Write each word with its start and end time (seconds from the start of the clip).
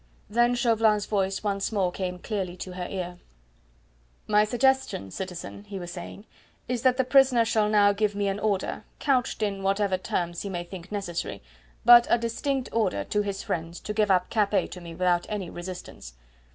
Then 0.31 0.55
Chauvelin's 0.55 1.05
voice 1.05 1.43
once 1.43 1.71
more 1.71 1.91
came 1.91 2.17
clearly 2.17 2.57
to 2.57 2.71
her 2.73 2.87
ear: 2.89 3.19
"My 4.25 4.45
suggestion, 4.45 5.11
citizen," 5.11 5.65
he 5.65 5.77
was 5.77 5.91
saying, 5.91 6.25
"is 6.67 6.81
that 6.81 6.97
the 6.97 7.03
prisoner 7.03 7.45
shall 7.45 7.69
now 7.69 7.91
give 7.93 8.15
me 8.15 8.27
an 8.27 8.39
order 8.39 8.83
couched 8.97 9.43
in 9.43 9.61
whatever 9.61 9.99
terms 9.99 10.41
he 10.41 10.49
may 10.49 10.63
think 10.63 10.91
necessary 10.91 11.43
but 11.85 12.07
a 12.09 12.17
distinct 12.17 12.67
order 12.71 13.03
to 13.03 13.21
his 13.21 13.43
friends 13.43 13.79
to 13.81 13.93
give 13.93 14.09
up 14.09 14.31
Capet 14.31 14.71
to 14.71 14.81
me 14.81 14.95
without 14.95 15.27
any 15.29 15.51
resistance. 15.51 16.15